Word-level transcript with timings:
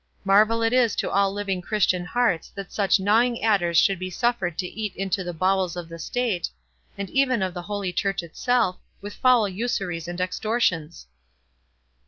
Marvel 0.23 0.63
it 0.63 0.73
is 0.73 0.95
to 0.95 1.11
all 1.11 1.31
living 1.31 1.61
Christian 1.61 2.03
hearts 2.05 2.49
that 2.55 2.71
such 2.73 2.99
gnawing 2.99 3.43
adders 3.43 3.77
should 3.77 3.99
be 3.99 4.09
suffered 4.09 4.57
to 4.57 4.65
eat 4.65 4.95
into 4.95 5.23
the 5.23 5.31
bowels 5.31 5.75
of 5.75 5.89
the 5.89 5.99
state, 5.99 6.49
and 6.97 7.07
even 7.11 7.43
of 7.43 7.53
the 7.53 7.61
holy 7.61 7.93
church 7.93 8.21
herself, 8.21 8.77
with 8.99 9.13
foul 9.13 9.47
usuries 9.47 10.07
and 10.07 10.19
extortions." 10.19 11.05